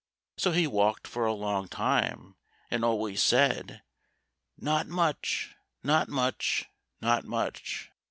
So 0.35 0.51
he 0.51 0.65
walked 0.65 1.05
for 1.05 1.27
a 1.27 1.33
long 1.35 1.67
time 1.67 2.35
and 2.71 2.83
always 2.83 3.21
said, 3.21 3.83
"Not 4.57 4.87
much, 4.87 5.53
not 5.83 6.09
much, 6.09 6.65
not 7.01 7.23
much." 7.23 7.91